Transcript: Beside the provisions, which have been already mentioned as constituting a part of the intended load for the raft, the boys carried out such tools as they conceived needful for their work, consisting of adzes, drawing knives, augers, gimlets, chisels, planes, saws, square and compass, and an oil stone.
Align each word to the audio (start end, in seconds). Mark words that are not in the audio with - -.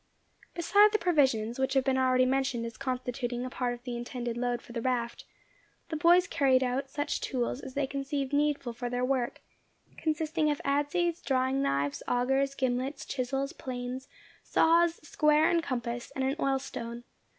Beside 0.55 0.91
the 0.91 0.97
provisions, 0.97 1.59
which 1.59 1.75
have 1.75 1.83
been 1.83 1.99
already 1.99 2.25
mentioned 2.25 2.65
as 2.65 2.75
constituting 2.75 3.45
a 3.45 3.51
part 3.51 3.75
of 3.75 3.83
the 3.83 3.95
intended 3.95 4.35
load 4.35 4.59
for 4.59 4.71
the 4.73 4.81
raft, 4.81 5.25
the 5.89 5.95
boys 5.95 6.25
carried 6.25 6.63
out 6.63 6.89
such 6.89 7.21
tools 7.21 7.59
as 7.61 7.75
they 7.75 7.85
conceived 7.85 8.33
needful 8.33 8.73
for 8.73 8.89
their 8.89 9.05
work, 9.05 9.41
consisting 9.97 10.49
of 10.49 10.59
adzes, 10.65 11.23
drawing 11.23 11.61
knives, 11.61 12.01
augers, 12.07 12.55
gimlets, 12.55 13.05
chisels, 13.05 13.53
planes, 13.53 14.07
saws, 14.41 14.95
square 15.07 15.47
and 15.47 15.61
compass, 15.61 16.11
and 16.15 16.23
an 16.23 16.35
oil 16.39 16.57
stone. 16.57 17.03